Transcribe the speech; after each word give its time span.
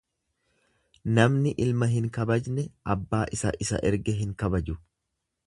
Namni 1.19 1.51
ilma 1.65 1.89
hin 1.91 2.07
kabajne 2.15 2.65
abbaa 2.95 3.21
isa 3.39 3.53
isa 3.67 3.83
erge 3.93 4.19
hin 4.25 4.35
kabaju. 4.43 4.79